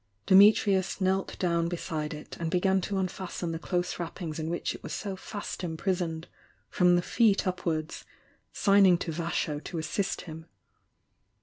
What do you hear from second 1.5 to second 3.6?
beside it and began to unfasten the